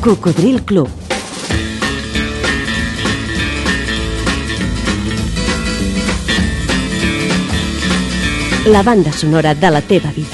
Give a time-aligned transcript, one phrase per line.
[0.00, 0.88] Cocodril Club.
[8.64, 10.28] La banda sonora de la teva vida.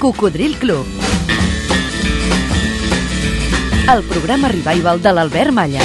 [0.00, 1.03] Cocodril Club.
[3.92, 5.82] El programa revival de l'Albert Malla.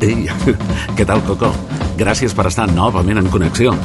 [0.00, 0.24] Ei,
[0.96, 1.52] què tal, Coco?
[2.00, 3.76] Gràcies per estar novament en connexió.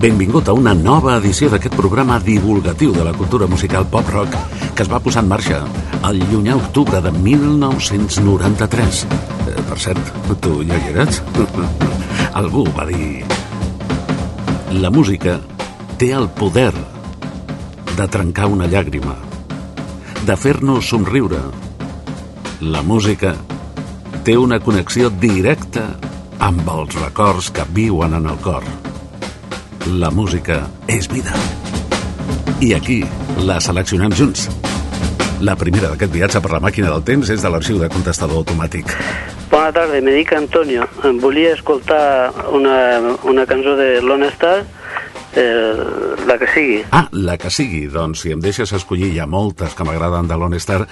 [0.00, 4.88] Benvingut a una nova edició d'aquest programa divulgatiu de la cultura musical pop-rock que es
[4.88, 5.56] va posar en marxa
[6.08, 9.00] el llunyà octubre de 1993.
[9.04, 10.06] Eh, per cert,
[10.40, 11.18] tu ja hi eres?
[12.40, 13.26] Algú va dir...
[14.80, 15.34] La música
[16.00, 16.72] té el poder
[17.98, 19.18] de trencar una llàgrima,
[20.24, 21.42] de fer-nos somriure.
[22.62, 23.34] La música
[24.24, 25.90] té una connexió directa
[26.48, 28.64] amb els records que viuen en el cor.
[30.00, 31.36] La música és vida.
[32.64, 33.02] I aquí
[33.44, 34.48] la seleccionem junts.
[35.40, 38.90] La primera d'aquest viatge per la màquina del temps és de l'arxiu de contestador automàtic.
[39.48, 40.84] Bona tarda, me dic Antonio.
[41.08, 44.58] Em volia escoltar una, una cançó de Lone Star,
[45.40, 45.72] eh,
[46.28, 46.82] la que sigui.
[46.92, 47.86] Ah, la que sigui.
[47.88, 50.84] Doncs si em deixes escollir, hi ha moltes que m'agraden de Lone Star,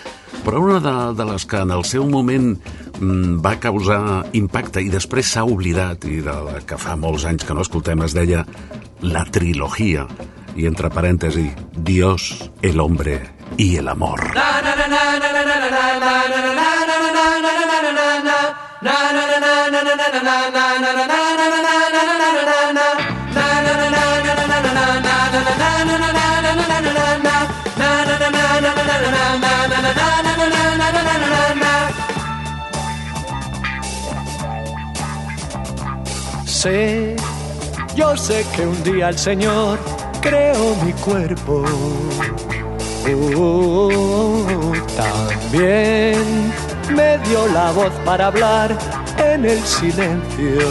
[0.46, 4.02] però una de, de les que en el seu moment mm, va causar
[4.33, 8.00] impacte i després s'ha oblidat, i de la que fa molts anys que no escoltem,
[8.08, 8.46] es deia
[9.05, 10.08] La Trilogia,
[10.56, 14.20] i entre parèntesi, Dios, el hombre y el amor.
[36.46, 37.14] Sé,
[37.94, 39.78] yo sé que un día el Señor
[40.20, 41.64] creó mi cuerpo.
[44.97, 46.53] También
[46.95, 48.77] me dio la voz para hablar
[49.19, 50.67] en el silencio.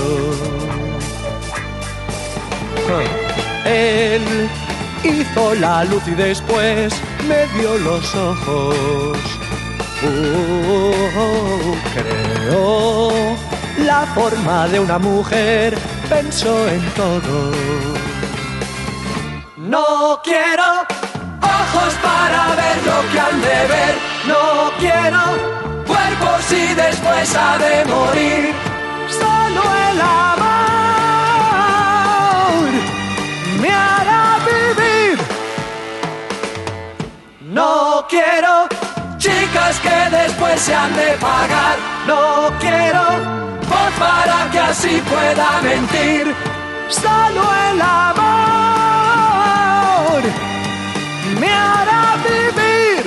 [2.89, 3.03] Ah,
[3.67, 4.49] Él
[5.03, 6.93] hizo la luz y después
[7.27, 9.17] me dio los ojos.
[10.03, 13.11] Uh, creó
[13.79, 15.77] la forma de una mujer,
[16.09, 17.51] pensó en todo.
[19.57, 20.85] No quiero
[21.41, 23.95] ojos para ver lo que han de ver.
[24.25, 25.21] No quiero
[25.85, 28.53] cuerpos y después ha de morir.
[29.09, 30.47] Solo el amor
[33.61, 35.17] me hará vivir.
[37.41, 38.67] No quiero
[39.17, 41.77] chicas que después se han de pagar.
[42.05, 43.03] No quiero
[43.69, 46.35] voz para que así pueda mentir.
[46.89, 48.16] Solo el amor
[51.57, 53.05] hará vivir.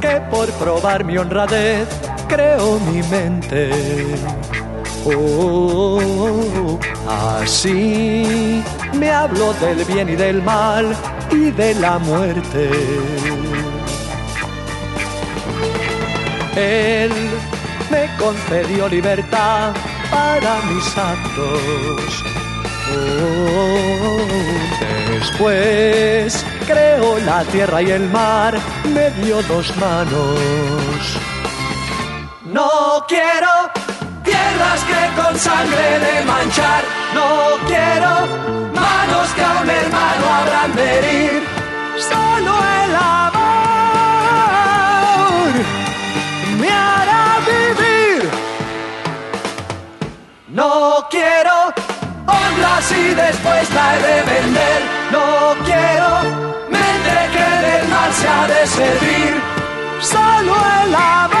[0.00, 1.88] que por probar mi honradez
[2.28, 3.70] creo mi mente.
[5.04, 6.78] Oh,
[7.40, 8.62] así
[8.94, 10.94] me hablo del bien y del mal
[11.30, 12.70] y de la muerte.
[16.56, 17.12] Él
[17.90, 19.72] me concedió libertad
[20.10, 22.27] para mis actos.
[25.18, 28.58] Después creó la tierra y el mar,
[28.92, 31.18] me dio dos manos.
[32.44, 33.48] No quiero
[34.24, 36.82] tierras que con sangre de manchar,
[37.14, 38.10] no quiero
[38.74, 41.42] manos que a un hermano habrán de herir.
[41.98, 42.52] Solo
[42.84, 43.38] el amor
[46.60, 48.30] me hará vivir.
[50.48, 51.57] No quiero
[53.10, 54.80] y después la he de vender.
[55.10, 56.08] No quiero
[56.70, 59.32] mente que del mal se ha de servir,
[60.00, 61.38] solo el amor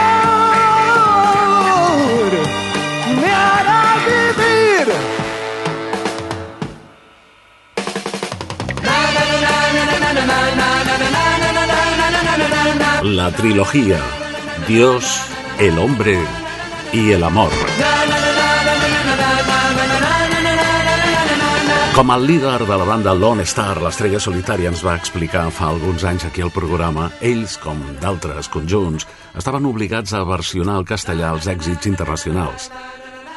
[3.20, 4.86] me hará vivir.
[13.02, 14.00] La trilogía,
[14.66, 15.20] Dios,
[15.58, 16.18] el hombre
[16.92, 17.52] y el amor.
[21.98, 26.04] Com el líder de la banda Lone Star, l'estrella solitària, ens va explicar fa alguns
[26.06, 29.02] anys aquí al programa, ells, com d'altres conjunts,
[29.34, 32.68] estaven obligats a versionar al castellà els èxits internacionals.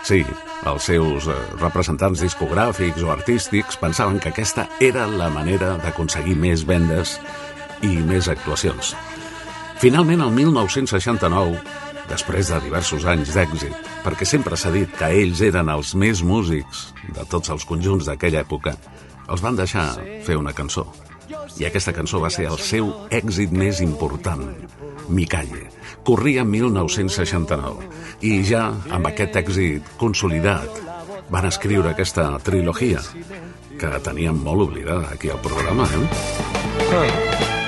[0.06, 0.22] Sí,
[0.70, 6.62] els seus eh, representants discogràfics o artístics pensaven que aquesta era la manera d'aconseguir més
[6.62, 7.18] vendes
[7.82, 8.94] i més actuacions.
[9.82, 11.66] Finalment, el 1969,
[12.12, 16.90] després de diversos anys d'èxit, perquè sempre s'ha dit que ells eren els més músics
[17.16, 18.76] de tots els conjunts d'aquella època,
[19.32, 19.88] els van deixar
[20.26, 20.86] fer una cançó.
[21.60, 24.44] I aquesta cançó va ser el seu èxit més important,
[25.12, 25.66] Mi calle.
[26.08, 27.88] Corria 1969
[28.28, 30.78] i ja amb aquest èxit consolidat
[31.34, 33.02] van escriure aquesta trilogia
[33.82, 36.06] que teníem molt oblidada aquí al programa, eh?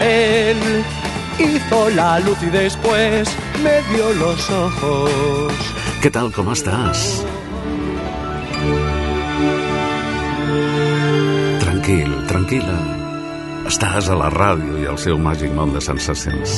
[0.03, 3.29] Él hizo la luz y después
[3.63, 5.53] me dio los ojos.
[6.03, 7.23] Què tal, com estàs?
[11.63, 12.79] Tranquil, tranquil·la.
[13.71, 16.57] Estàs a la ràdio i al seu màgic món de sensacions.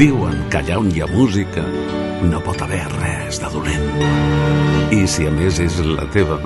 [0.00, 1.64] Diuen que allà on hi ha música
[2.24, 3.90] no pot haver res de dolent.
[4.96, 6.40] I si a més és la teva,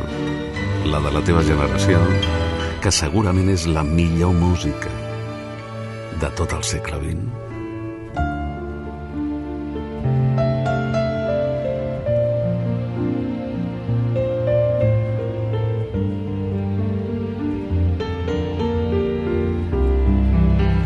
[0.85, 2.03] la de la teva generació,
[2.83, 5.02] que segurament és la millor música
[6.23, 7.19] de tot el segle XX.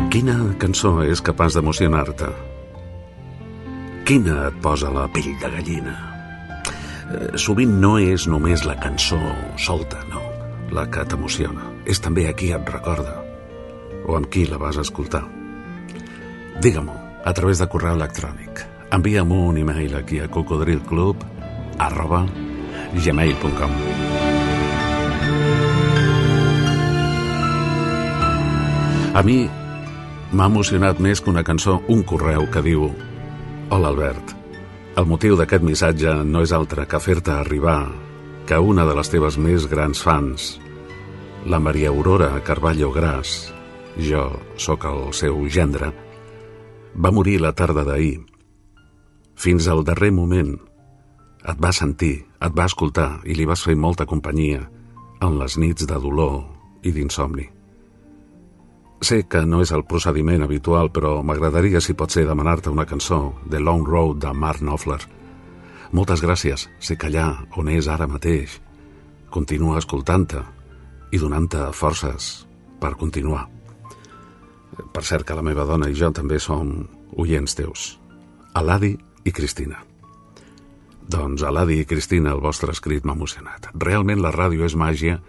[0.09, 2.31] Quina cançó és capaç d'emocionar-te?
[4.07, 5.93] Quina et posa la pell de gallina?
[7.13, 9.21] Eh, sovint no és només la cançó
[9.61, 10.25] solta, no,
[10.73, 11.69] la que t'emociona.
[11.85, 13.26] És també a qui et recorda
[14.07, 15.25] o amb qui la vas escoltar.
[16.63, 16.95] Digue-m'ho
[17.27, 18.63] a través de correu electrònic.
[18.95, 21.23] Envia'm un e-mail aquí a cocodrilclub
[21.77, 22.25] arroba
[22.95, 23.73] gmail.com
[29.17, 29.47] A mi
[30.31, 32.89] m'ha emocionat més que una cançó un correu que diu
[33.73, 34.33] Hola Albert,
[34.95, 37.81] el motiu d'aquest missatge no és altre que fer-te arribar
[38.47, 40.53] que una de les teves més grans fans,
[41.45, 43.56] la Maria Aurora Carballo Gras,
[43.97, 45.91] jo sóc el seu gendre,
[46.95, 48.21] va morir la tarda d'ahir.
[49.37, 50.55] Fins al darrer moment
[51.47, 54.65] et va sentir, et va escoltar i li vas fer molta companyia
[55.21, 56.43] en les nits de dolor
[56.83, 57.47] i d'insomni.
[59.01, 63.35] Sé que no és el procediment habitual, però m'agradaria, si pot ser, demanar-te una cançó,
[63.49, 65.03] The Long Road, de Mark Knopfler.
[65.93, 66.65] Moltes gràcies.
[66.79, 68.57] Sé que allà on és ara mateix
[69.29, 70.41] continua escoltant-te
[71.13, 72.47] i donant-te forces
[72.81, 73.56] per continuar.
[74.93, 76.73] Per cert que la meva dona i jo també som
[77.17, 77.97] oients teus.
[78.53, 78.95] Aladi
[79.25, 79.79] i Cristina.
[81.07, 83.69] Doncs Aladi i Cristina, el vostre escrit m'ha emocionat.
[83.73, 85.21] Realment la ràdio és màgia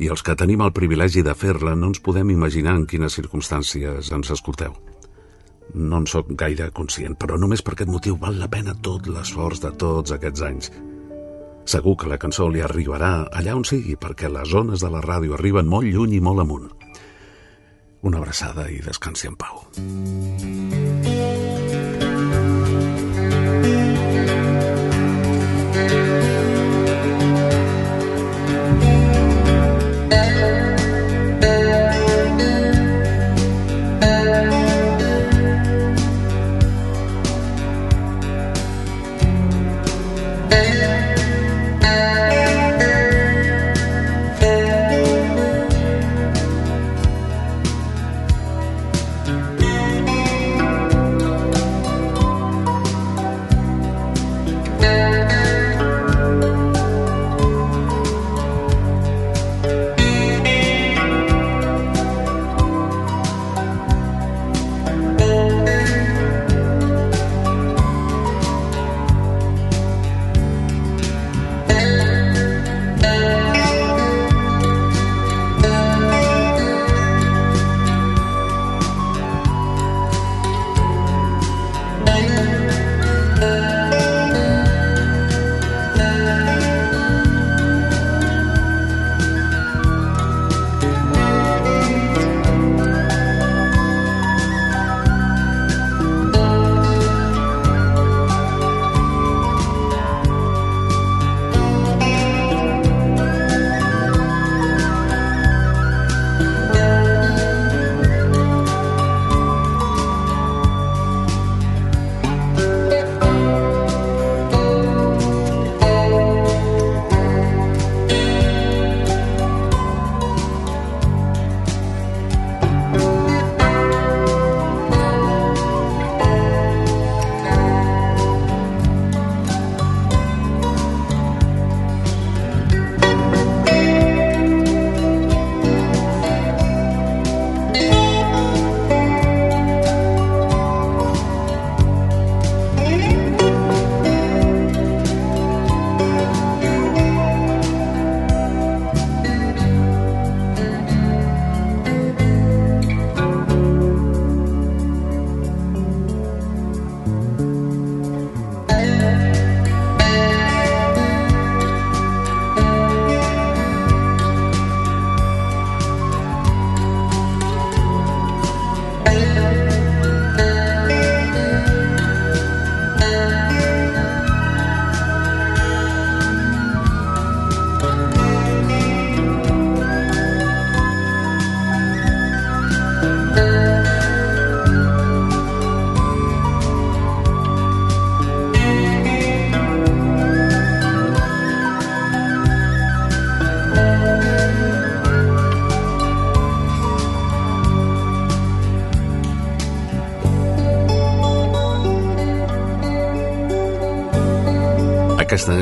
[0.00, 4.12] i els que tenim el privilegi de fer-la no ens podem imaginar en quines circumstàncies
[4.16, 4.76] ens escolteu.
[5.74, 9.60] No en sóc gaire conscient, però només per aquest motiu val la pena tot l'esforç
[9.62, 10.72] de tots aquests anys.
[11.70, 15.36] Segur que la cançó li arribarà allà on sigui, perquè les zones de la ràdio
[15.36, 16.70] arriben molt lluny i molt amunt.
[18.02, 21.19] Una abraçada i descansi en pau.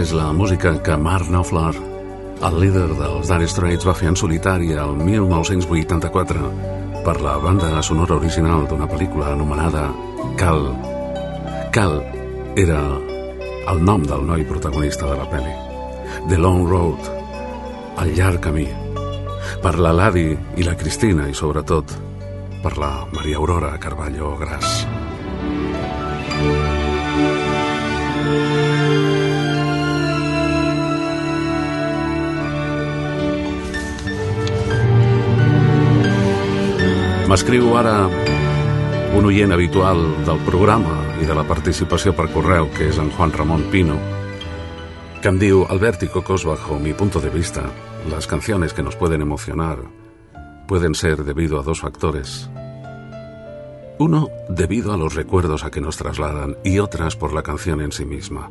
[0.09, 1.75] És la música que Mark Knopfler,
[2.49, 6.53] el líder dels Dire Straits, va fer en solitari el 1984
[7.05, 9.83] per la banda sonora original d'una pel·lícula anomenada
[10.41, 10.65] Cal.
[11.77, 11.99] Cal
[12.57, 12.81] era
[13.75, 15.53] el nom del noi protagonista de la pel·li.
[16.33, 17.13] The Long Road,
[18.01, 18.69] el llarg camí.
[19.61, 21.99] Per la Ladi i la Cristina i, sobretot,
[22.65, 24.78] per la Maria Aurora Carballo Gras.
[37.29, 38.07] M'escriu ara
[39.13, 43.35] un oient habitual del programa i de la participació per correu, que és en Juan
[43.37, 43.99] Ramón Pino,
[45.21, 47.67] que em diu, Albert y Cocos, bajo mi punto de vista,
[48.09, 49.77] las canciones que nos pueden emocionar
[50.67, 52.49] pueden ser debido a dos factores.
[53.99, 57.93] Uno, debido a los recuerdos a que nos trasladan y otras por la canción en
[57.93, 58.51] sí misma.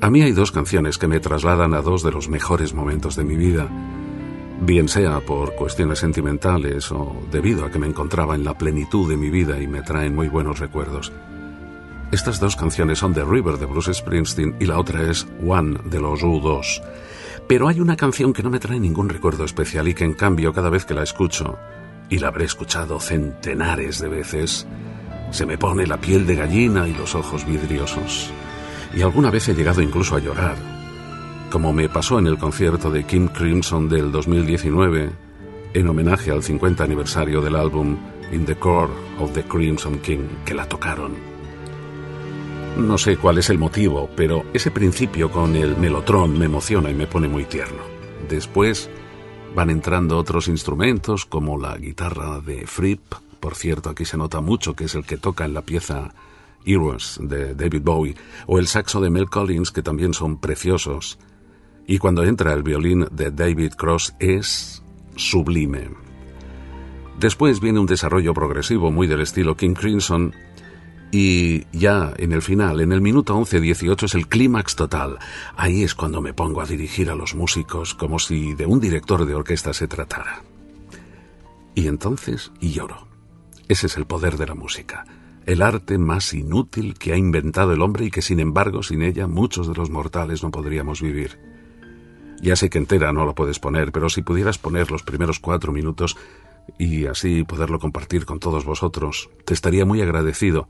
[0.00, 3.22] A mí hay dos canciones que me trasladan a dos de los mejores momentos de
[3.22, 3.70] mi vida
[4.60, 9.16] bien sea por cuestiones sentimentales o debido a que me encontraba en la plenitud de
[9.16, 11.12] mi vida y me traen muy buenos recuerdos.
[12.12, 16.00] Estas dos canciones son The River de Bruce Springsteen y la otra es One de
[16.00, 16.82] los U2.
[17.48, 20.52] Pero hay una canción que no me trae ningún recuerdo especial y que en cambio
[20.52, 21.58] cada vez que la escucho,
[22.08, 24.66] y la habré escuchado centenares de veces,
[25.30, 28.30] se me pone la piel de gallina y los ojos vidriosos.
[28.94, 30.73] Y alguna vez he llegado incluso a llorar
[31.54, 35.12] como me pasó en el concierto de Kim Crimson del 2019,
[35.72, 37.96] en homenaje al 50 aniversario del álbum
[38.32, 41.12] In the Core of the Crimson King, que la tocaron.
[42.76, 46.94] No sé cuál es el motivo, pero ese principio con el melotron me emociona y
[46.94, 47.82] me pone muy tierno.
[48.28, 48.90] Después
[49.54, 54.74] van entrando otros instrumentos como la guitarra de Fripp, por cierto aquí se nota mucho
[54.74, 56.14] que es el que toca en la pieza
[56.64, 58.16] Heroes de David Bowie,
[58.48, 61.16] o el saxo de Mel Collins que también son preciosos
[61.86, 64.82] y cuando entra el violín de David Cross es
[65.16, 65.90] sublime.
[67.18, 70.34] Después viene un desarrollo progresivo muy del estilo King Crimson
[71.12, 75.18] y ya en el final, en el minuto 11-18 es el clímax total.
[75.56, 79.24] Ahí es cuando me pongo a dirigir a los músicos como si de un director
[79.24, 80.42] de orquesta se tratara.
[81.76, 83.06] Y entonces lloro.
[83.68, 85.06] Ese es el poder de la música,
[85.46, 89.26] el arte más inútil que ha inventado el hombre y que sin embargo sin ella
[89.26, 91.53] muchos de los mortales no podríamos vivir.
[92.44, 95.72] Ya sé que entera no lo puedes poner, pero si pudieras poner los primeros cuatro
[95.72, 96.18] minutos
[96.78, 100.68] y así poderlo compartir con todos vosotros, te estaría muy agradecido.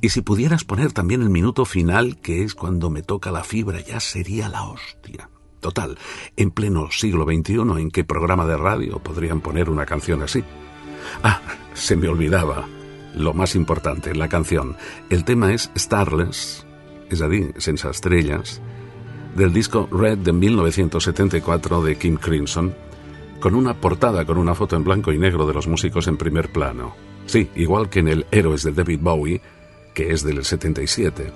[0.00, 3.80] Y si pudieras poner también el minuto final, que es cuando me toca la fibra,
[3.80, 5.28] ya sería la hostia.
[5.58, 5.98] Total,
[6.36, 10.44] en pleno siglo XXI, ¿en qué programa de radio podrían poner una canción así?
[11.24, 11.40] Ah,
[11.74, 12.68] se me olvidaba.
[13.16, 14.76] Lo más importante, la canción.
[15.10, 16.64] El tema es Starless,
[17.10, 18.62] es decir, sense estrellas,
[19.34, 22.74] del disco Red de 1974 de Kim Crimson,
[23.40, 26.52] con una portada con una foto en blanco y negro de los músicos en primer
[26.52, 26.94] plano.
[27.26, 29.40] Sí, igual que en el Héroes de David Bowie,
[29.94, 31.32] que es del 77.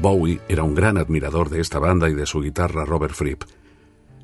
[0.00, 3.42] Bowie era un gran admirador de esta banda y de su guitarra Robert Fripp.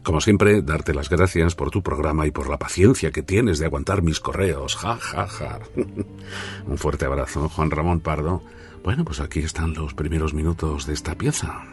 [0.03, 3.67] Como siempre, darte las gracias por tu programa y por la paciencia que tienes de
[3.67, 4.77] aguantar mis correos.
[4.77, 5.59] Ja, ja, ja.
[6.67, 8.43] un fuerte abrazo, Juan Ramón Pardo.
[8.85, 11.65] Bueno, pues aquí están los primeros minutos de esta pieza.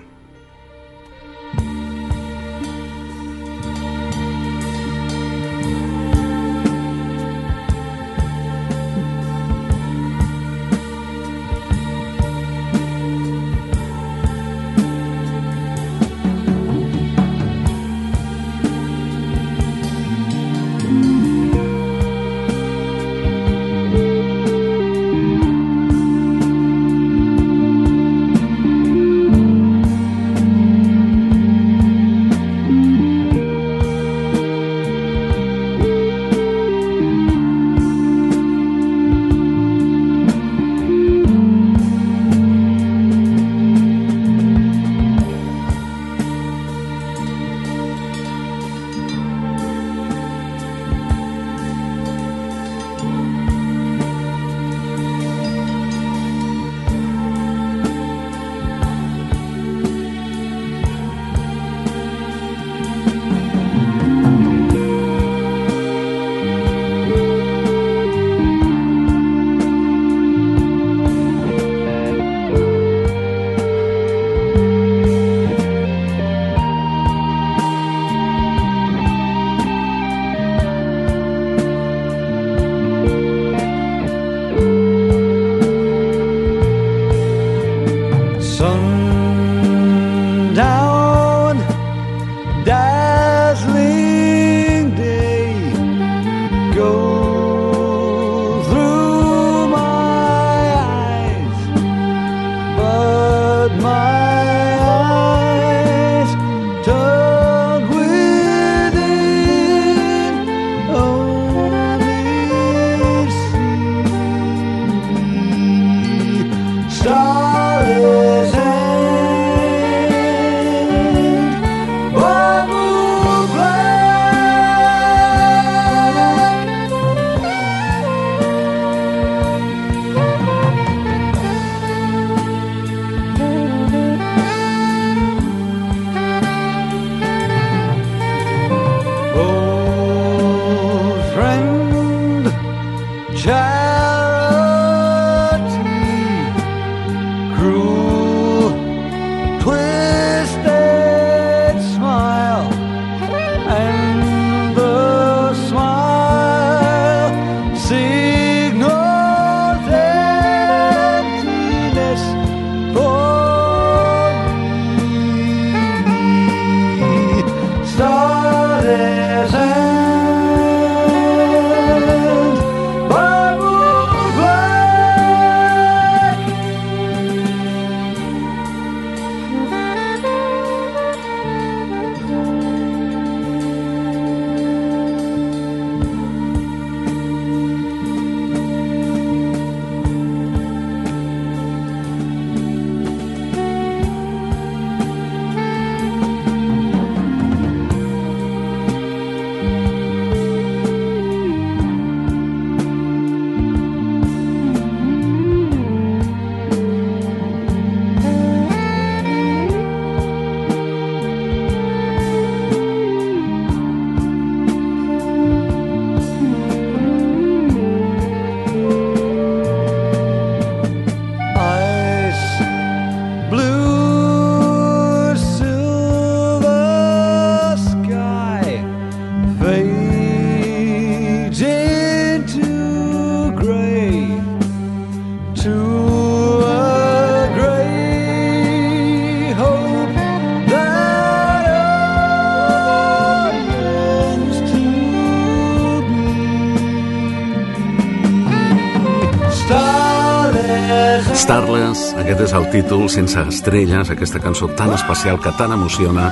[252.73, 256.23] Títol, sense estrelles, aquesta cançó tan especial que tan emociona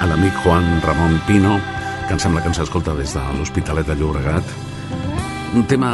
[0.00, 1.58] a l'amic Juan Ramon Pino,
[2.06, 4.54] que em sembla que ens escolta des de l'Hospitalet de Llobregat.
[5.52, 5.90] Un tema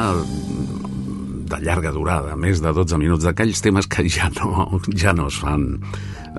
[1.51, 5.41] de llarga durada, més de 12 minuts, d'aquells temes que ja no, ja no es
[5.43, 5.67] fan.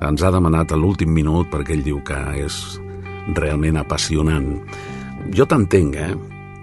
[0.08, 2.80] Ens ha demanat a l'últim minut perquè ell diu que és
[3.36, 4.54] realment apassionant.
[5.36, 6.14] Jo t'entenc, eh?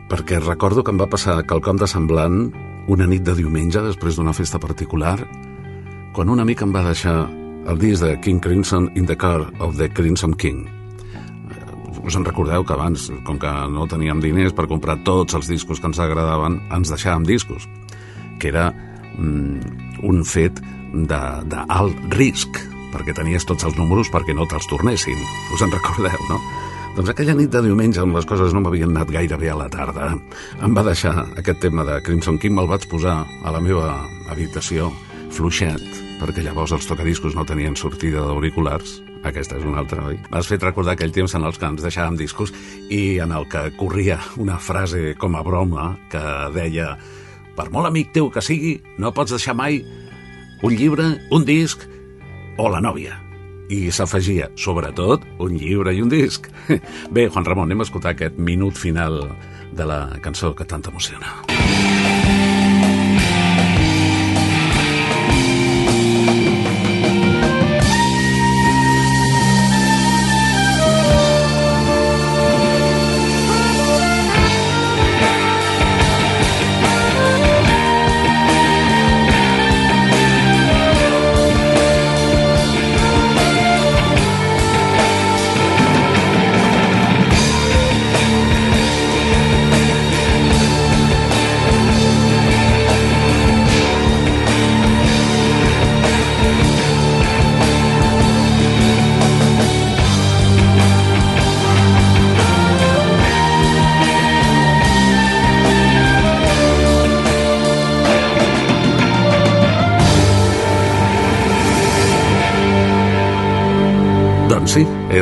[0.10, 2.48] Perquè recordo que em va passar quelcom de semblant
[2.90, 5.20] una nit de diumenge després d'una festa particular
[6.18, 7.28] quan un amic em va deixar
[7.70, 10.64] el disc de King Crimson in the Car of the Crimson King.
[12.02, 15.78] Us en recordeu que abans, com que no teníem diners per comprar tots els discos
[15.78, 17.68] que ens agradaven, ens deixàvem discos,
[18.42, 20.58] que era mm, un fet
[21.12, 22.58] d'alt risc,
[22.96, 25.22] perquè tenies tots els números perquè no te'ls tornessin.
[25.54, 26.42] Us en recordeu, no?
[26.98, 29.70] Doncs aquella nit de diumenge, on les coses no m'havien anat gaire bé a la
[29.70, 30.16] tarda,
[30.66, 34.00] em va deixar aquest tema de Crimson King, me'l vaig posar a la meva
[34.34, 34.90] habitació,
[35.30, 38.98] fluixet, perquè llavors els tocadiscos no tenien sortida d'auriculars.
[39.28, 40.18] Aquesta és una altra, oi?
[40.32, 42.54] M'has fet recordar aquell temps en els que ens deixàvem discos
[42.94, 46.24] i en el que corria una frase com a broma que
[46.56, 46.96] deia
[47.58, 49.82] per molt amic teu que sigui, no pots deixar mai
[50.62, 51.86] un llibre, un disc
[52.58, 53.18] o la nòvia.
[53.74, 56.48] I s'afegia, sobretot, un llibre i un disc.
[57.16, 59.20] Bé, Juan Ramon, anem a escoltar aquest minut final
[59.76, 61.36] de la cançó que tant emociona.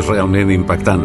[0.05, 1.01] És realment impactant.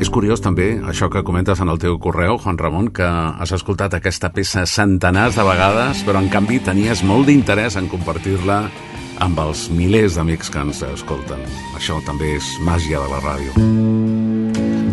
[0.00, 3.92] És curiós també això que comentes en el teu correu, Juan Ramon, que has escoltat
[3.92, 8.62] aquesta peça centenars de vegades, però en canvi tenies molt d'interès en compartir-la
[9.22, 11.44] amb els milers d'amics que ens escolten.
[11.76, 13.68] Això també és màgia de la ràdio.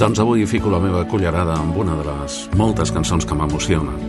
[0.04, 4.04] Doncs avui fico la meva cullerada amb una de les moltes cançons que m'emocionen.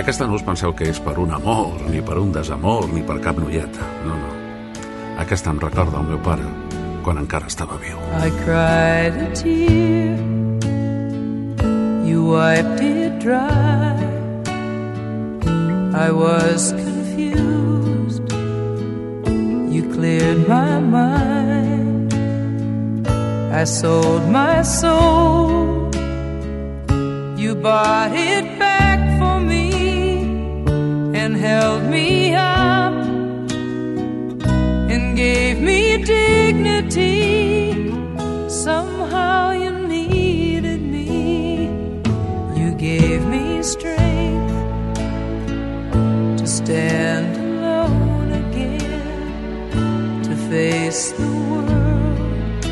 [0.00, 3.20] Aquesta no us penseu que és per un amor, ni per un desamor, ni per
[3.20, 3.92] cap noieta.
[4.08, 4.34] No, no.
[5.20, 6.48] Aquesta em recorda el meu pare,
[7.10, 7.98] quan encara estava viu.
[8.26, 10.14] I cried a tear.
[12.08, 13.98] You wiped it dry.
[16.06, 18.26] I was confused.
[19.74, 22.14] You cleared my mind.
[23.60, 25.90] I sold my soul.
[27.42, 29.66] You bought it back for me
[31.20, 32.94] And held me up
[34.92, 35.79] And gave me
[43.70, 44.96] strength
[46.40, 52.64] to stand alone again, to face the world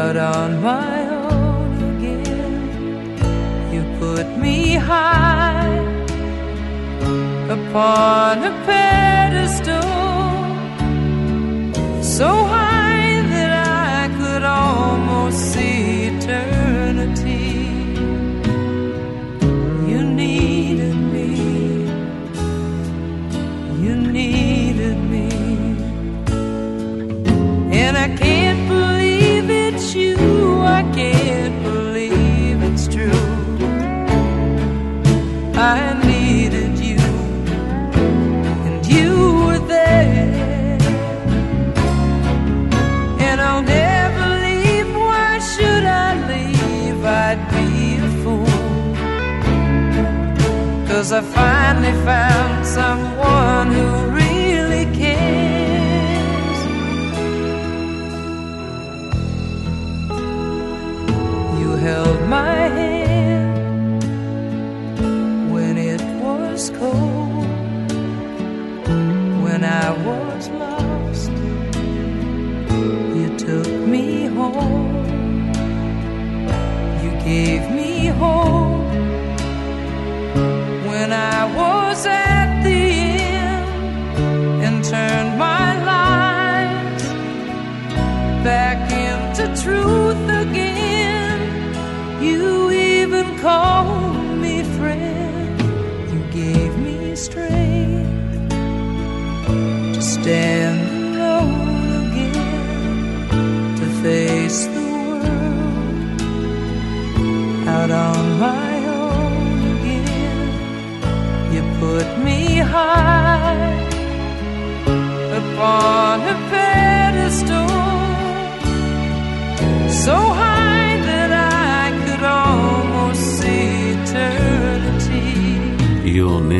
[0.00, 2.62] out on my own again.
[3.74, 5.78] You put me high
[7.56, 9.82] upon a pedestal
[12.18, 13.52] so high that
[13.98, 16.59] I could almost see eternity.
[51.12, 56.58] I finally found someone who really cares.
[61.60, 64.04] You held my hand
[65.50, 67.44] when it was cold,
[69.42, 70.19] when I was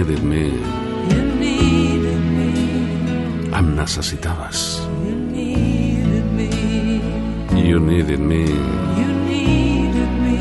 [0.00, 0.44] needed me.
[1.10, 2.50] You needed me,
[3.52, 4.80] Em necessitaves.
[5.04, 6.48] you needed me,
[7.68, 8.44] You needed me.
[8.96, 10.38] you needed me,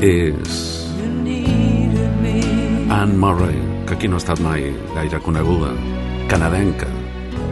[0.00, 2.40] És you needed me.
[2.90, 5.72] Anne Murray, que aquí no ha estat mai gaire coneguda,
[6.28, 6.86] canadenca,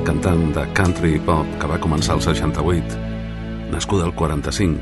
[0.04, 2.96] cantant de country pop que va començar al 68,
[3.72, 4.80] nascuda al 45.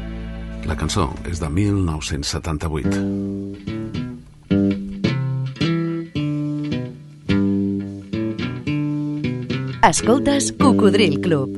[0.66, 3.73] La cançó és de 1978.
[9.84, 11.50] Escoltes Cocodril Club.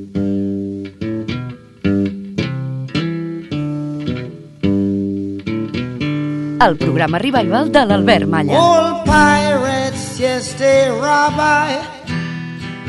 [6.60, 8.58] El programa revival de l'Albert Malla.
[8.58, 11.78] Old pirates, yes, they rob I.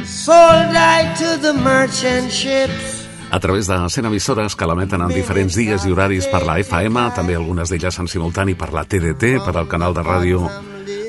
[0.08, 3.06] Sold I to the merchant ships.
[3.30, 7.12] A través de 100 emissores que l'emeten en diferents dies i horaris per la FM,
[7.14, 10.48] també algunes d'elles en simultani per la TDT, per al canal de ràdio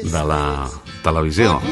[0.05, 0.69] de la
[1.01, 1.63] televisió.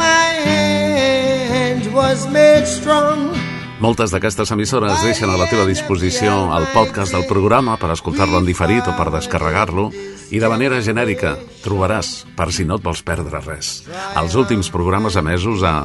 [3.81, 8.49] Moltes d'aquestes emissores deixen a la teva disposició el podcast del programa per escoltar-lo en
[8.49, 9.91] diferit o per descarregar-lo
[10.33, 13.85] i de manera genèrica trobaràs, per si no et vols perdre res,
[14.17, 15.77] els últims programes emesos a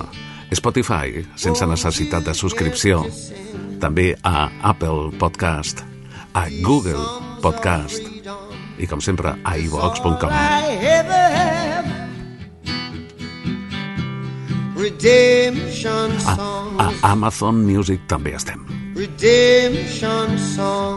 [0.51, 3.05] Spotify, sense necessitat de subscripció,
[3.79, 5.85] també a Apple Podcast,
[6.35, 7.05] a Google
[7.43, 8.03] Podcast
[8.79, 11.40] i, com sempre, a iVox.com.
[16.25, 16.33] A,
[16.81, 18.65] a Amazon Music també estem.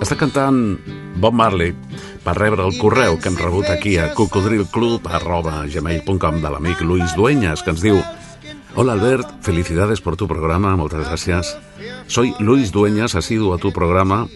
[0.00, 0.80] Està cantant
[1.20, 1.76] Bob Marley
[2.24, 7.70] per rebre el correu que hem rebut aquí a cocodrilclub.gmail.com de l'amic Luis Dueñas, que
[7.74, 8.00] ens diu
[8.74, 11.58] Hola Albert, felicidades por tu programa, muchas gracias.
[12.06, 14.28] Soy Luis Dueñas, asiduo a tu programa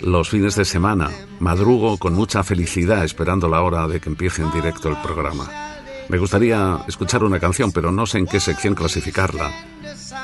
[0.00, 1.08] los fines de semana.
[1.38, 5.77] Madrugo con mucha felicidad esperando la hora de que empiece en directo el programa.
[6.08, 9.52] Me gustaría escuchar una canción, pero no sé en qué sección clasificarla.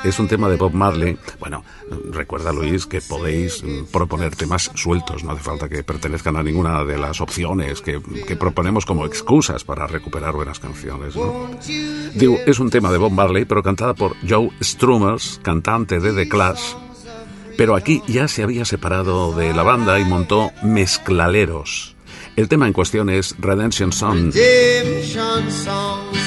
[0.03, 1.19] Es un tema de Bob Marley.
[1.39, 1.63] Bueno,
[2.11, 6.85] recuerda Luis que podéis mm, proponer temas sueltos, no hace falta que pertenezcan a ninguna
[6.85, 8.01] de las opciones que,
[8.37, 11.15] proponemos como excusas para recuperar buenas canciones.
[12.15, 16.29] Digo, es un tema de Bob Marley, pero cantada por Joe Strumers, cantante de The
[16.29, 16.75] Clash.
[17.57, 21.94] Pero aquí ya se había separado de la banda y montó Mezclaleros.
[22.37, 24.33] El tema en cuestión es Redemption Song.
[24.35, 26.19] Redemption songs.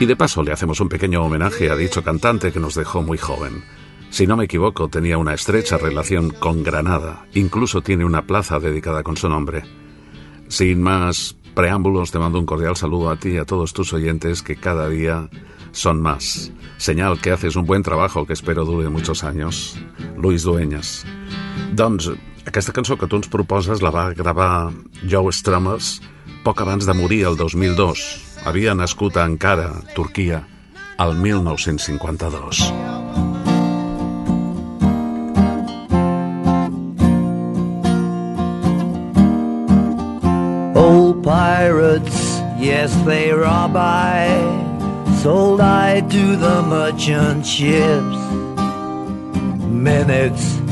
[0.00, 3.18] Y de paso le hacemos un pequeño homenaje a dicho cantante que nos dejó muy
[3.18, 3.62] joven.
[4.10, 7.24] Si no me equivoco, tenía una estrecha relación con Granada.
[7.34, 9.62] Incluso tiene una plaza dedicada con su nombre.
[10.48, 14.42] Sin más preámbulos, te mando un cordial saludo a ti y a todos tus oyentes
[14.42, 15.30] que cada día
[15.70, 16.50] son más.
[16.78, 19.76] Señal que haces un buen trabajo que espero dure muchos años.
[20.16, 21.04] Luis Dueñas.
[21.74, 22.10] Doncs
[22.48, 24.72] aquesta cançó que tu ens proposes la va gravar
[25.04, 25.98] Joe Strummers
[26.46, 28.04] poc abans de morir el 2002.
[28.48, 30.40] Havia nascut a Ankara, Turquia,
[30.96, 32.72] al 1952.
[40.74, 44.32] Old pirates, yes, they rob I.
[45.20, 48.16] Sold I to the merchant ships.
[49.68, 50.57] Minutes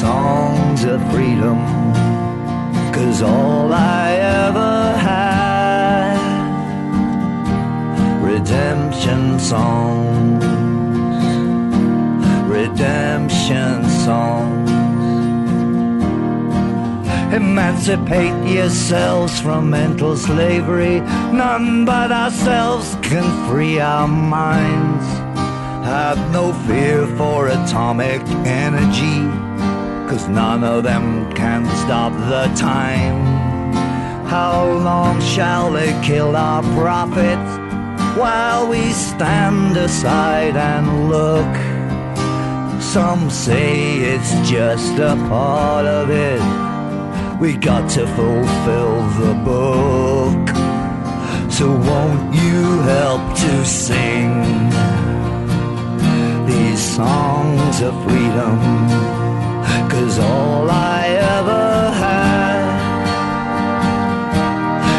[0.00, 1.58] songs of freedom?
[2.92, 4.12] Cause all I
[4.44, 6.18] ever had,
[8.22, 10.44] redemption songs,
[12.46, 14.70] redemption songs.
[17.32, 21.00] Emancipate yourselves from mental slavery.
[21.32, 25.06] None but ourselves can free our minds.
[25.84, 29.45] Have no fear for atomic energy.
[30.08, 33.24] Cause none of them can stop the time.
[34.26, 37.50] How long shall they kill our prophets
[38.16, 41.76] while we stand aside and look?
[42.80, 46.40] Some say it's just a part of it.
[47.40, 50.48] We got to fulfill the book.
[51.50, 54.70] So won't you help to sing
[56.46, 59.15] these songs of freedom?
[59.96, 62.64] Cause all I ever had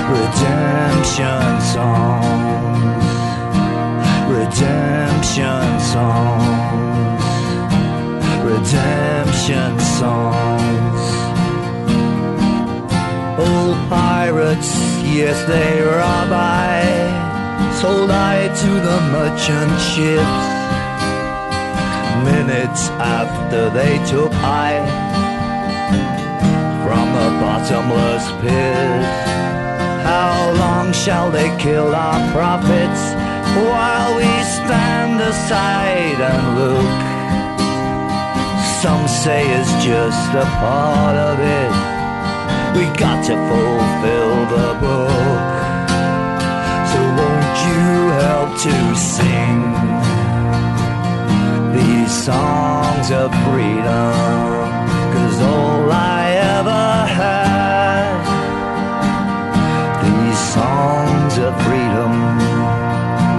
[0.09, 3.05] redemption songs,
[4.33, 7.25] redemption songs,
[8.49, 11.03] redemption songs.
[13.37, 14.73] Old pirates,
[15.05, 16.81] yes, they rob I,
[17.79, 20.56] sold I to the merchant ships.
[22.47, 24.79] Minutes after they took I
[26.85, 29.03] from the bottomless pit.
[30.07, 33.01] How long shall they kill our prophets
[33.67, 36.99] while we stand aside and look?
[38.81, 41.71] Some say it's just a part of it.
[42.77, 45.49] We got to fulfill the book.
[46.91, 47.87] So won't you
[48.23, 49.76] help to sing
[52.07, 54.13] these songs of freedom?
[55.13, 58.15] Cause all I ever had,
[60.05, 62.13] these songs of freedom.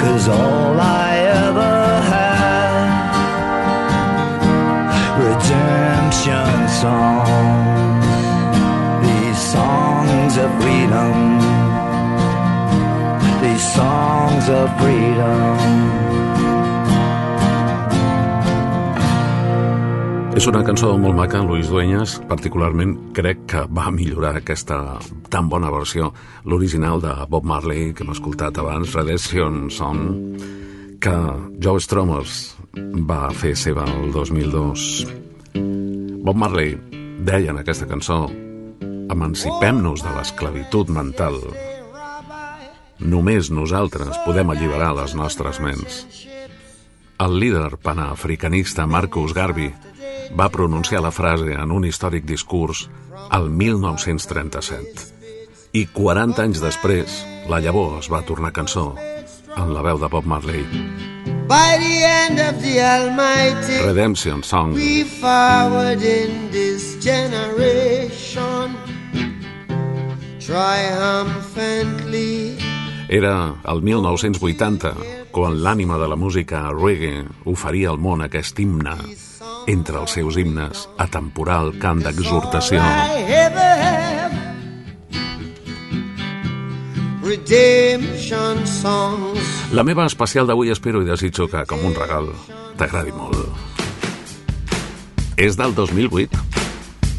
[0.02, 1.76] Cause all I ever
[2.12, 2.81] had,
[5.24, 8.07] redemption songs
[9.07, 11.40] these songs of freedom,
[13.40, 16.28] these songs of freedom.
[20.38, 22.12] És una cançó molt maca, Luis Dueñas.
[22.31, 24.77] Particularment crec que va millorar aquesta
[25.33, 26.12] tan bona versió,
[26.46, 30.38] l'original de Bob Marley, que hem escoltat abans, Redemption Song,
[31.03, 31.16] que
[31.59, 32.37] Joe Stromers
[33.11, 34.87] va fer seva el 2002.
[36.22, 36.79] Bob Marley
[37.27, 38.20] deia en aquesta cançó
[39.11, 41.42] emancipem-nos de l'esclavitud mental.
[43.03, 46.01] Només nosaltres podem alliberar les nostres ments.
[47.18, 49.74] El líder panafricanista Marcus Garvey
[50.37, 52.88] va pronunciar la frase en un històric discurs
[53.31, 54.85] al 1937.
[55.73, 58.95] I 40 anys després, la llavor es va tornar cançó
[59.57, 60.64] en la veu de Bob Marley.
[61.49, 64.75] By the end of the Almighty, Redemption Song.
[64.75, 68.77] we forward in this generation
[70.41, 72.59] triumphantly.
[73.09, 74.93] Era el 1980,
[75.33, 78.97] quan l'ànima de la música reggae oferia al món aquest himne
[79.68, 82.81] entre els seus himnes atemporal cant d'exhortació.
[89.76, 92.31] La meva especial d'avui espero i desitjo que, com un regal,
[92.81, 93.44] t'agradi molt.
[95.37, 96.46] És del 2008.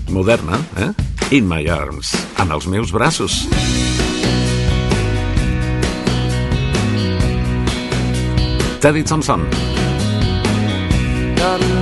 [0.09, 0.89] Moderna, eh?
[1.37, 3.43] In my arms, en els meus braços.
[8.81, 9.45] Teddy Thompson.
[11.39, 11.78] Not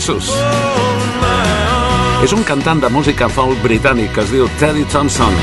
[0.00, 0.32] braços.
[2.24, 5.34] És un cantant de música folk britànic que es diu Teddy Thompson.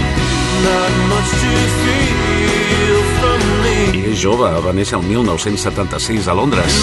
[3.94, 6.82] I és jove, va néixer el 1976 a Londres.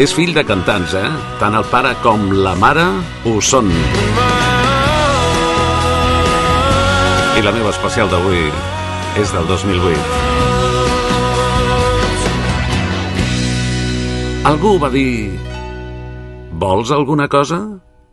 [0.00, 1.06] És fill de cantants, eh?
[1.38, 2.86] Tant el pare com la mare
[3.26, 3.70] ho són.
[7.38, 8.48] I la meva especial d'avui
[9.20, 10.49] és del 2008.
[14.48, 15.36] Algú va dir...
[16.60, 17.58] Vols alguna cosa?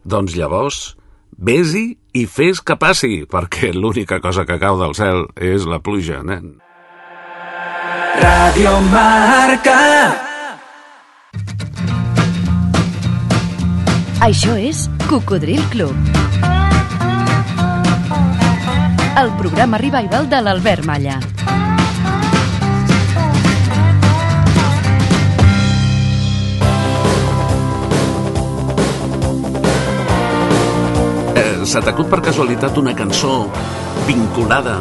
[0.04, 0.98] Doncs llavors,
[1.40, 1.86] vés-hi
[2.20, 6.58] i fes que passi, perquè l'única cosa que cau del cel és la pluja, nen.
[8.20, 9.80] Radio Marca.
[14.28, 15.96] Això és Cocodril Club.
[19.18, 21.22] El programa revival de l'Albert Malla.
[31.68, 33.42] Se t'acut per casualitat una cançó
[34.08, 34.78] vinculada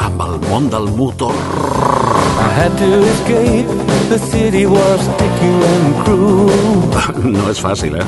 [0.00, 1.36] amb el món del motor?
[1.36, 3.74] I had to escape.
[4.08, 7.28] The city was sticky and cruel.
[7.36, 8.06] No és fàcil, eh?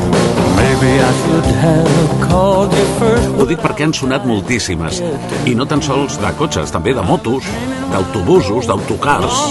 [0.56, 3.28] Maybe I should have called you first.
[3.36, 5.02] Ho dic perquè han sonat moltíssimes.
[5.44, 7.52] I no tan sols de cotxes, també de motos,
[7.92, 9.44] d'autobusos, d'autocars.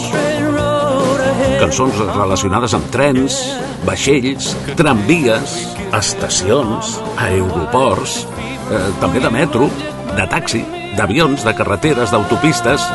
[1.61, 3.37] Cançons relacionades amb trens,
[3.85, 5.59] vaixells, tramvies,
[5.93, 8.23] estacions, aeroports,
[8.71, 9.69] eh, també de metro,
[10.15, 10.63] de taxi,
[10.97, 12.87] d'avions, de carreteres, d'autopistes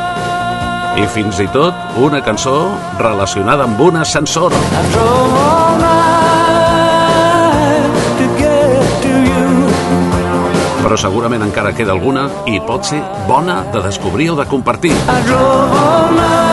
[0.97, 2.55] i fins i tot una cançó
[2.99, 4.55] relacionada amb un ascensor.
[10.81, 14.95] Però segurament encara queda alguna i pot ser bona de descobrir o de compartir.
[14.95, 16.46] I drove all night.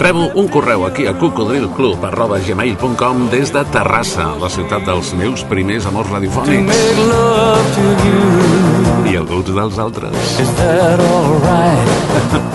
[0.00, 6.08] Rebo un correu aquí a cocodrilclub.gmail.com des de Terrassa, la ciutat dels meus primers amors
[6.08, 6.72] radiofònics.
[9.04, 10.16] I alguns dels altres.
[10.64, 12.40] Alright?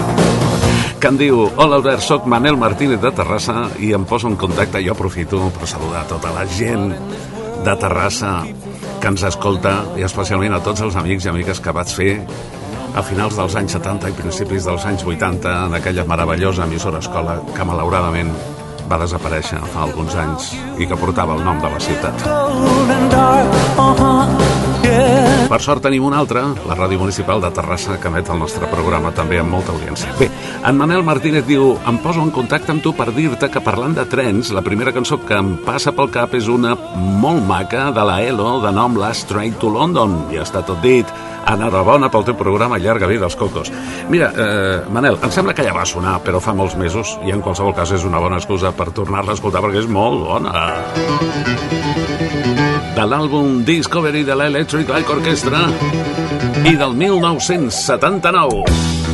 [1.06, 4.82] Que em diu, hola Albert, soc Manel Martínez de Terrassa i em poso en contacte,
[4.82, 6.96] jo aprofito per saludar tota la gent
[7.62, 8.42] de Terrassa
[9.04, 12.16] que ens escolta i especialment a tots els amics i amigues que vaig fer
[12.96, 17.42] a finals dels anys 70 i principis dels anys 80 en aquella meravellosa emissora escola
[17.56, 18.32] que malauradament
[18.90, 22.24] va desaparèixer fa alguns anys i que portava el nom de la ciutat.
[25.50, 29.12] Per sort tenim una altra, la Ràdio Municipal de Terrassa, que emet el nostre programa
[29.18, 30.14] també amb molta audiència.
[30.20, 30.30] Bé,
[30.64, 34.06] en Manel Martínez diu em poso en contacte amb tu per dir-te que parlant de
[34.10, 38.22] trens, la primera cançó que em passa pel cap és una molt maca de la
[38.24, 40.22] ELO de nom Last Train to London.
[40.34, 41.10] Ja està tot dit.
[41.46, 43.72] Enhorabona pel teu programa Llarga Vida als Cocos.
[44.10, 47.44] Mira, eh, Manel, em sembla que ja va sonar, però fa molts mesos, i en
[47.46, 50.66] qualsevol cas és una bona excusa per tornar-la a escoltar perquè és molt bona.
[52.96, 55.68] De l'àlbum Discovery de l'Electric Light Orchestra
[56.66, 59.05] i del 1979.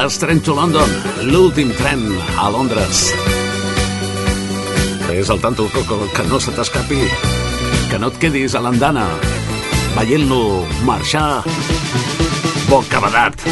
[0.00, 0.88] Last Train to London,
[1.28, 2.00] l'últim tren
[2.40, 3.10] a Londres.
[5.12, 7.02] És el tanto, Coco, que no se t'escapi,
[7.90, 9.04] que no et quedis a l'andana,
[9.98, 11.42] veient-lo marxar
[12.70, 13.44] bocabadat.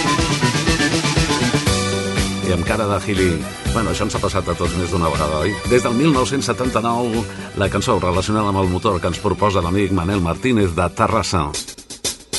[2.49, 3.30] I amb cara de Gili...
[3.74, 5.53] Bueno, això ens ha passat a tots més d'una vegada, oi?
[5.68, 7.26] Des del 1979,
[7.61, 11.51] la cançó relacionada amb el motor que ens proposa l'amic Manel Martínez de Terrassa.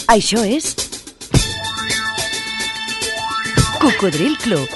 [0.09, 0.88] Això és...
[3.89, 4.69] Cocodril Club.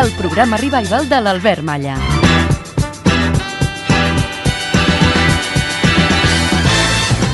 [0.00, 1.98] El programa revival de l'Albert Malla.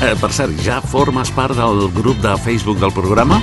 [0.01, 3.39] Eh, per cert, ja formes part del grup de Facebook del programa?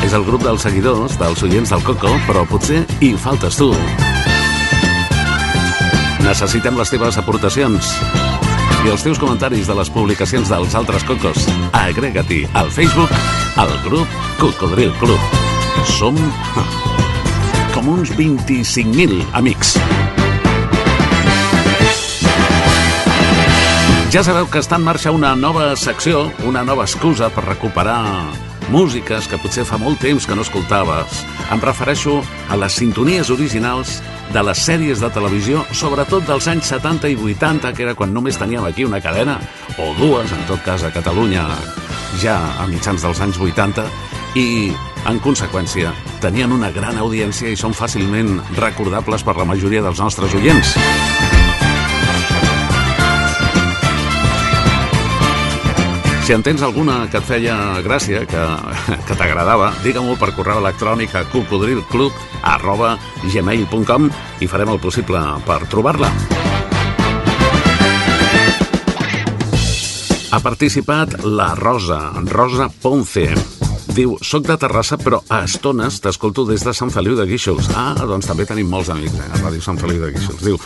[0.00, 3.72] És el grup dels seguidors, dels oients del Coco, però potser hi faltes tu.
[6.24, 7.90] Necessitem les teves aportacions
[8.84, 11.44] i els teus comentaris de les publicacions dels altres Cocos.
[11.76, 13.12] Agrega-t'hi al Facebook
[13.60, 14.08] al grup
[14.40, 15.20] Cocodril Club.
[15.98, 16.16] Som
[17.76, 19.76] com uns 25.000 amics.
[24.14, 28.00] Ja sabeu que està en marxa una nova secció, una nova excusa per recuperar
[28.72, 31.22] músiques que potser fa molt temps que no escoltaves.
[31.52, 33.98] Em refereixo a les sintonies originals
[34.32, 38.38] de les sèries de televisió, sobretot dels anys 70 i 80, que era quan només
[38.40, 39.38] teníem aquí una cadena,
[39.78, 41.44] o dues, en tot cas a Catalunya,
[42.22, 43.86] ja a mitjans dels anys 80,
[44.40, 44.72] i,
[45.06, 45.92] en conseqüència,
[46.24, 50.76] tenien una gran audiència i són fàcilment recordables per la majoria dels nostres oients.
[56.24, 57.54] Si en tens alguna que et feia
[57.84, 58.44] gràcia, que,
[59.06, 62.16] que t'agradava, digue-m'ho per correu electrònic a cocodrilclub
[62.48, 62.94] arroba
[63.28, 64.08] gmail.com
[64.40, 66.08] i farem el possible per trobar-la.
[70.32, 72.00] Ha participat la Rosa,
[72.32, 73.28] Rosa Ponce.
[73.94, 77.68] Diu, soc de Terrassa, però a estones t'escolto des de Sant Feliu de Guíxols.
[77.78, 80.42] Ah, doncs també tenim molts amics eh, a Ràdio Sant Feliu de Guíxols.
[80.42, 80.58] Diu,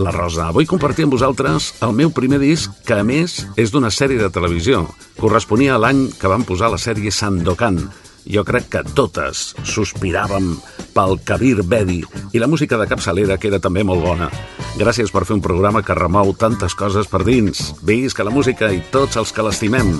[0.00, 3.92] la Rosa, vull compartir amb vosaltres el meu primer disc, que a més és d'una
[3.92, 4.86] sèrie de televisió.
[5.20, 7.82] Corresponia a l'any que van posar la sèrie Sandokan.
[8.28, 10.52] Jo crec que totes sospiràvem
[10.94, 12.02] pel Kabir Bedi
[12.32, 14.30] i la música de capçalera, que era també molt bona.
[14.78, 17.72] Gràcies per fer un programa que remou tantes coses per dins.
[17.82, 19.96] Visca la música i tots els que l'estimem.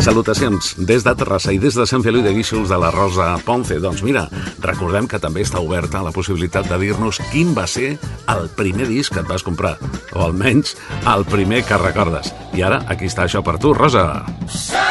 [0.00, 3.80] Salutacions des de Terrassa i des de Sant Feliu de Guíxols de la Rosa Ponce.
[3.80, 4.26] Doncs mira,
[4.62, 7.96] recordem que també està oberta la possibilitat de dir-nos quin va ser
[8.30, 9.76] el primer disc que et vas comprar,
[10.12, 10.76] o almenys
[11.10, 12.34] el primer que recordes.
[12.54, 14.06] I ara, aquí està això per tu, Rosa.
[14.46, 14.89] Más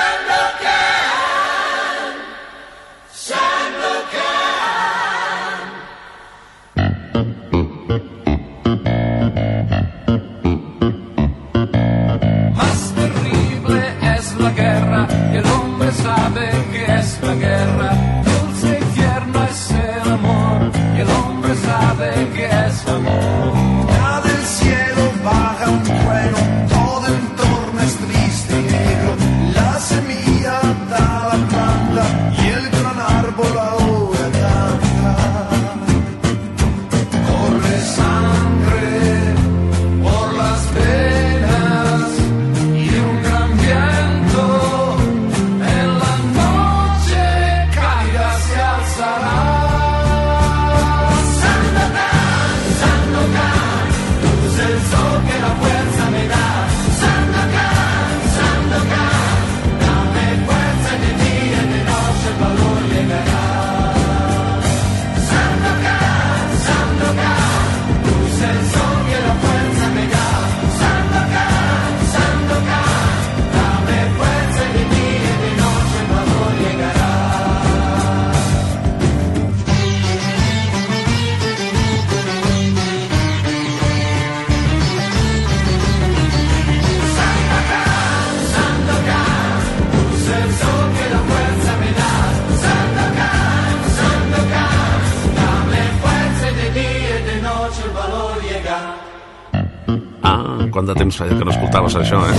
[100.90, 102.36] de temps feia que no escoltaves això, eh?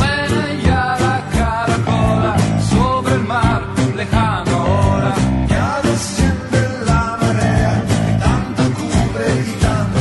[0.66, 2.32] La caracola
[2.66, 3.62] sobre el mar
[3.96, 5.12] lejano ahora.
[5.48, 10.00] Ya desciende la marea y tanto cubre y tanto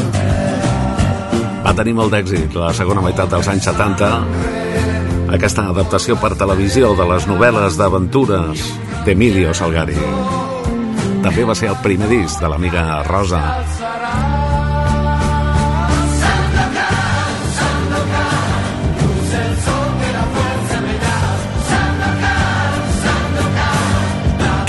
[1.67, 4.09] Va tenir molt d'èxit la segona meitat dels anys 70
[5.29, 8.63] aquesta adaptació per televisió de les novel·les d'aventures
[9.05, 9.97] d'Emilio Salgari.
[11.21, 13.43] També va ser el primer disc de l'amiga Rosa.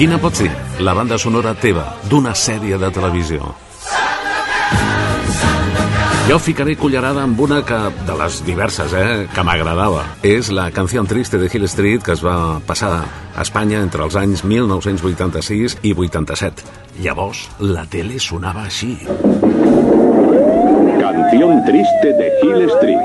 [0.01, 0.47] Quina pot ser
[0.81, 3.51] la banda sonora teva d'una sèrie de televisió?
[6.25, 7.77] Jo ficaré cullerada amb una que,
[8.09, 10.07] de les diverses, eh, que m'agradava.
[10.25, 14.17] És la canció triste de Hill Street que es va passar a Espanya entre els
[14.17, 16.65] anys 1986 i 87.
[17.05, 18.97] Llavors, la tele sonava així.
[20.97, 23.05] Canción triste de Hill Street.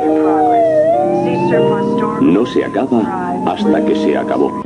[2.23, 3.03] No se acaba
[3.51, 4.63] hasta que se acabó.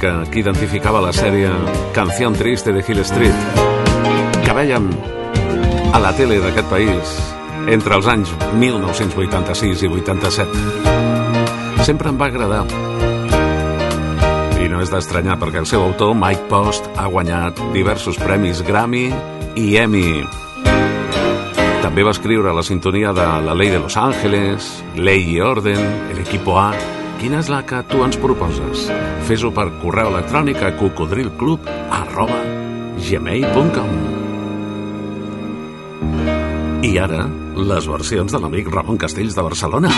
[0.00, 1.50] Música que identificava la sèrie
[1.92, 3.34] Canción Triste de Hill Street,
[4.44, 4.88] que vèiem
[5.92, 7.18] a la tele d'aquest país
[7.68, 11.84] entre els anys 1986 i 87.
[11.84, 12.64] Sempre em va agradar.
[14.60, 19.10] I no és d'estranyar perquè el seu autor, Mike Post, ha guanyat diversos premis Grammy
[19.56, 20.24] i Emmy.
[21.82, 26.24] També va escriure la sintonia de La Ley de Los Ángeles, Ley i Orden, El
[26.24, 26.72] Equipo A,
[27.20, 28.86] Quina és la que tu ens proposes?
[29.30, 32.40] Fes-ho per correu electrònic a cocodrilclub arroba
[33.06, 33.92] gmail.com
[36.88, 37.28] I ara,
[37.70, 39.94] les versions de l'amic Ramon Castells de Barcelona.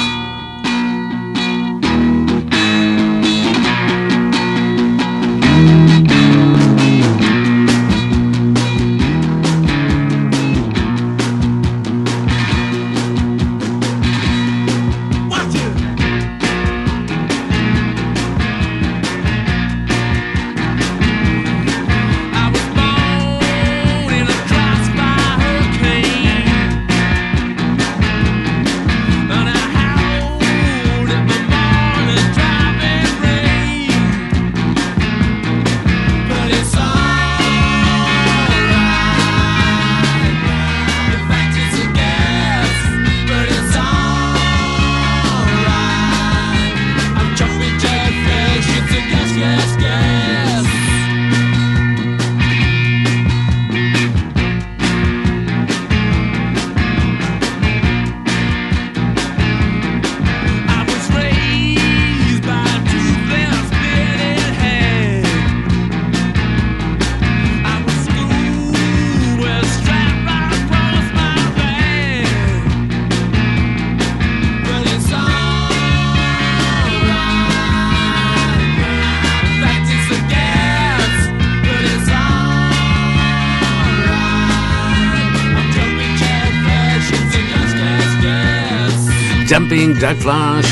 [90.02, 90.70] Jack Flash,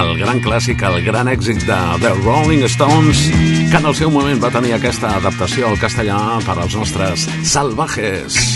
[0.00, 3.20] el gran clàssic, el gran èxit de The Rolling Stones,
[3.70, 8.53] que en el seu moment va tenir aquesta adaptació al castellà per als nostres salvajes.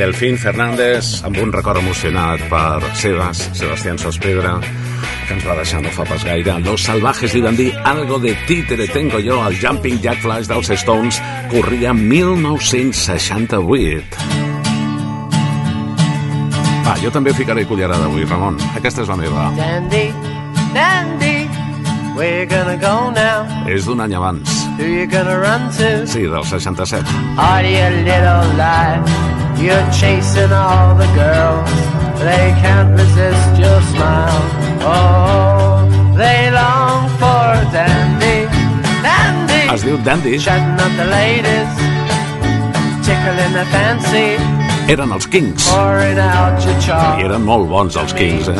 [0.00, 4.56] Delfín Fernández, amb un record emocionat per Sebas, Sebastián Sospedra,
[5.28, 6.54] que ens va deixar no fa pas gaire.
[6.64, 10.70] Los Salvajes li van dir Algo de títere tengo yo al Jumping Jack Flash dels
[10.80, 11.20] Stones,
[11.52, 14.16] corria 1968.
[16.88, 18.56] Va, jo també ficaré cullerada avui, Ramon.
[18.80, 19.52] Aquesta és la meva.
[19.60, 20.08] Dandy,
[20.72, 21.44] Dandy,
[22.16, 23.44] where you gonna go now?
[23.68, 24.48] És d'un any abans.
[24.80, 26.08] Who you gonna run to?
[26.08, 27.04] Sí, del 67.
[27.36, 29.49] Are you a little lie?
[29.60, 31.68] You're chasing all the girls.
[32.18, 34.42] They can't resist your smile.
[34.82, 35.84] Oh,
[36.16, 38.48] they long for Dandy,
[39.04, 39.62] Dandy.
[39.74, 40.38] Es diu Dandy.
[40.38, 41.70] Chatting up the ladies,
[43.04, 44.36] tickling the fancy,
[44.90, 45.68] Eren els Kings.
[45.70, 48.56] I eren molt bons, els Kings, eh?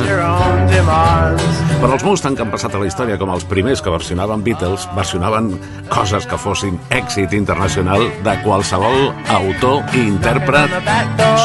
[1.80, 4.84] Però els Mustang que han passat a la història com els primers que versionaven Beatles,
[4.94, 5.48] versionaven
[5.90, 9.10] coses que fossin èxit internacional de qualsevol
[9.40, 10.70] autor, intèrpret,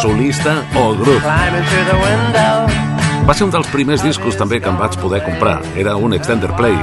[0.03, 1.25] solista o grup.
[3.25, 5.63] Va ser un dels primers discos també que em vaig poder comprar.
[5.73, 6.77] Era un extender play,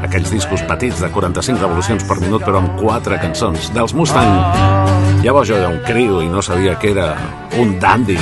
[0.00, 5.13] aquells discos petits de 45 revolucions per minut però amb quatre cançons, dels Mustang.
[5.24, 7.14] Llavors jo era un criu i no sabia que era
[7.56, 8.18] un dandy.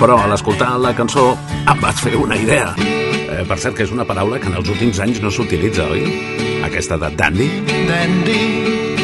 [0.00, 1.34] Però a l'escoltar la cançó
[1.68, 2.70] em vaig fer una idea.
[2.80, 6.00] Eh, per cert, que és una paraula que en els últims anys no s'utilitza, oi?
[6.64, 7.50] Aquesta de dandy.
[7.90, 8.40] Dandy,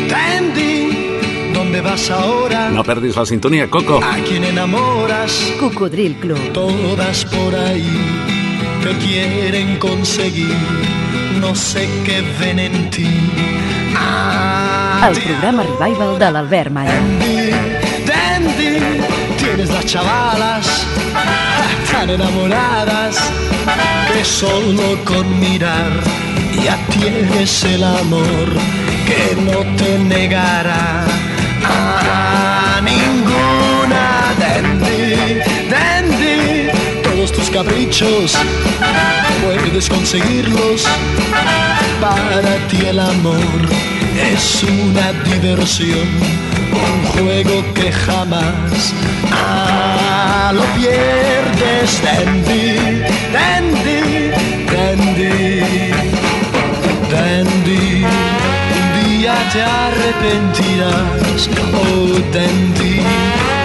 [0.08, 0.72] Dandy,
[1.52, 2.70] ¿dónde vas ahora?
[2.70, 4.00] No perdis la sintonia, Coco.
[4.02, 5.36] ¿A quién enamoras?
[5.60, 6.40] Cocodril Club.
[6.54, 7.84] Todas por ahí
[8.82, 10.56] te quieren conseguir,
[11.38, 13.06] no sé qué ven en ti.
[13.94, 14.55] Ah,
[15.04, 16.94] El programa Revival de l'Albert Malla.
[18.06, 18.78] Dandy,
[19.38, 20.86] tienes las chavalas
[21.92, 23.16] tan enamoradas
[24.12, 25.92] que solo con mirar
[26.64, 28.48] ya tienes el amor
[29.06, 31.04] que no te negará
[31.62, 34.34] a ninguna.
[34.40, 35.40] Dandy,
[35.70, 36.70] Dandy,
[37.04, 38.34] todos tus caprichos
[39.44, 40.84] puedes conseguirlos.
[42.00, 46.08] Para ti el amor es una diversión,
[46.72, 48.92] un juego que jamás
[49.32, 52.02] ah, lo pierdes.
[52.02, 53.02] Dandy,
[53.32, 54.30] Dandy,
[54.72, 55.60] Dandy,
[57.10, 58.04] Dandy.
[58.76, 63.00] Un día te arrepentirás, oh Dandy,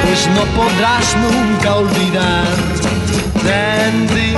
[0.04, 2.48] pues no podrás nunca olvidar.
[3.44, 4.36] Dandy,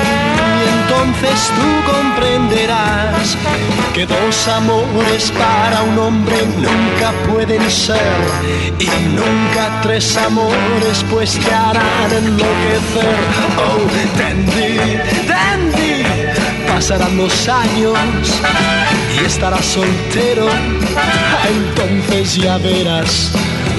[1.03, 3.37] entonces tú comprenderás
[3.93, 7.97] que dos amores para un hombre nunca pueden ser
[8.79, 13.15] y nunca tres amores pues te harán enloquecer.
[13.57, 14.97] Oh, Dandy,
[15.27, 16.03] Dandy,
[16.67, 17.97] pasarán los años
[19.19, 20.47] y estarás soltero.
[20.95, 23.31] Ah, Entonces ya verás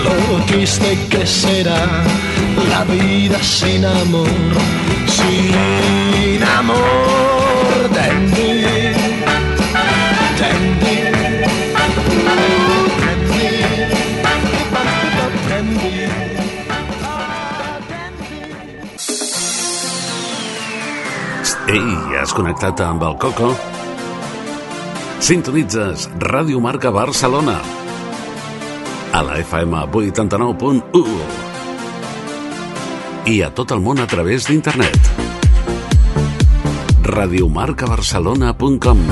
[0.05, 2.05] lo triste que será
[2.71, 4.29] la vida sin amor,
[5.07, 7.91] sin amor.
[7.93, 8.65] Dandy,
[10.41, 10.95] Dandy,
[21.67, 23.55] Ei, has connectat amb el Coco?
[25.25, 27.84] Sintonitzes Ràdio Marca Barcelona
[29.15, 30.91] a la FM 89.1
[33.31, 34.99] i a tot el món a través d'internet.
[37.07, 39.05] radiomarcabarcelona.com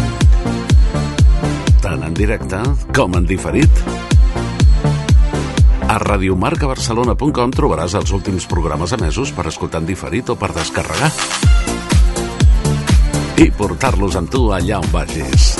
[1.85, 2.59] Tant en directe
[2.91, 3.71] com en diferit.
[5.87, 11.13] A radiomarcabarcelona.com trobaràs els últims programes emesos per escoltar en diferit o per descarregar
[13.39, 15.53] i portar-los amb tu allà on vagis.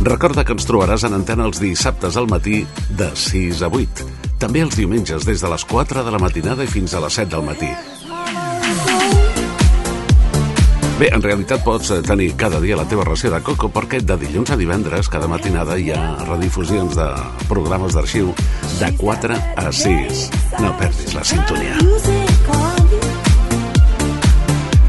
[0.00, 2.62] Recorda que ens trobaràs en antena els dissabtes al matí
[2.96, 4.06] de 6 a 8.
[4.40, 7.28] També els diumenges des de les 4 de la matinada i fins a les 7
[7.34, 7.68] del matí.
[11.00, 14.16] Bé, en realitat pots eh, tenir cada dia la teva ració de coco perquè de
[14.20, 17.08] dilluns a divendres, cada matinada, hi ha redifusions de
[17.52, 18.32] programes d'arxiu
[18.80, 20.26] de 4 a 6.
[20.60, 21.76] No perdis la sintonia.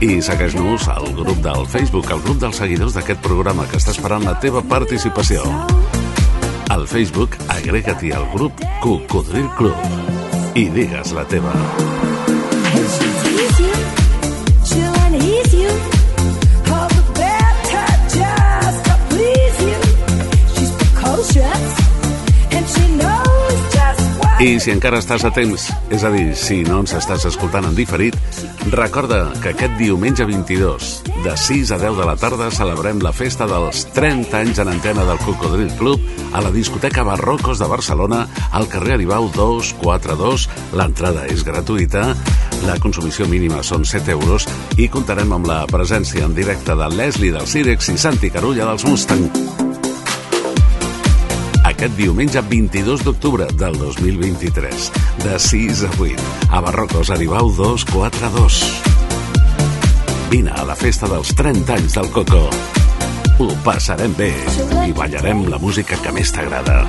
[0.02, 4.26] I segueix-nos al grup del Facebook, el grup dels seguidors d'aquest programa que està esperant
[4.26, 5.46] la teva participació.
[6.74, 11.54] Al Facebook, agrega-t'hi al grup Cocodril Club i digues la teva.
[24.42, 27.76] I si encara estàs a temps, és a dir, si no ens estàs escoltant en
[27.78, 28.16] diferit,
[28.74, 30.88] recorda que aquest diumenge 22,
[31.22, 35.06] de 6 a 10 de la tarda, celebrem la festa dels 30 anys en antena
[35.06, 36.02] del Cocodril Club
[36.34, 40.50] a la discoteca Barrocos de Barcelona, al carrer Aribau 242.
[40.74, 42.10] L'entrada és gratuïta,
[42.66, 44.50] la consumició mínima són 7 euros
[44.82, 48.90] i comptarem amb la presència en directe de Leslie del Cirex i Santi Carulla dels
[48.90, 49.61] Mustang
[51.82, 54.84] aquest diumenge 22 d'octubre del 2023,
[55.24, 58.60] de 6 a 8, a Barrocos Aribau 242.
[60.30, 62.44] Vine a la festa dels 30 anys del Coco.
[63.42, 64.30] Ho passarem bé
[64.86, 66.84] i ballarem la música que més t'agrada.